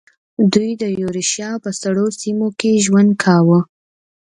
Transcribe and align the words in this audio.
دوی 0.53 0.71
د 0.81 0.83
یوریشیا 1.01 1.51
په 1.63 1.69
سړو 1.81 2.05
سیمو 2.21 2.47
کې 2.59 2.71
ژوند 2.85 3.11
کاوه. 3.23 3.59